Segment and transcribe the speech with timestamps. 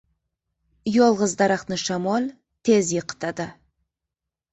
[0.93, 2.25] •Yolg‘iz daraxtni shamol
[2.71, 3.47] tez yiqitadi.